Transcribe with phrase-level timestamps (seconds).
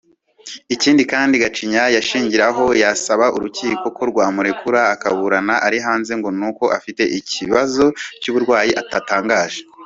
[0.75, 2.63] Ikindi kandi Gacinya yashingiragaho
[2.93, 7.85] asaba urukiko ko rwamurekura akaburana ari hanze ngo nuko afite ikibazo
[8.21, 9.59] cy’uburwayi atatangaje